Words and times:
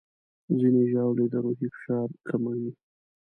ځینې 0.59 0.83
ژاولې 0.91 1.25
د 1.29 1.35
روحي 1.43 1.67
فشار 1.73 2.09
کموي. 2.27 2.71